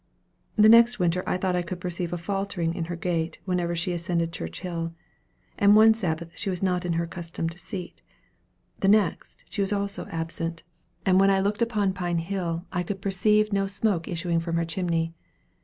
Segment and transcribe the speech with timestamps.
[0.55, 3.91] The next winter I thought I could perceive a faltering in her gait whenever she
[3.91, 4.95] ascended Church Hill;
[5.59, 8.01] and one Sabbath she was not in her accustomed seat.
[8.79, 10.63] The next, she was also absent;
[11.05, 14.65] and when I looked upon Pine Hill, I could perceive no smoke issuing from her
[14.65, 15.13] chimney.